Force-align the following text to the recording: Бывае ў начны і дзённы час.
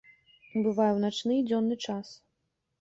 Бывае 0.63 0.87
ў 0.95 0.99
начны 1.05 1.33
і 1.37 1.45
дзённы 1.53 1.81
час. 1.87 2.19